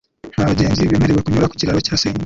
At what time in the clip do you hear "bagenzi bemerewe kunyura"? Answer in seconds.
0.51-1.49